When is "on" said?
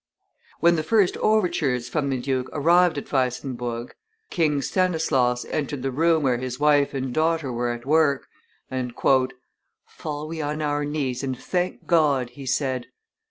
10.41-10.59